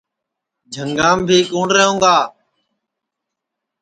[0.73, 2.15] جھُنٚگام بھی کُوٹؔ رہوگا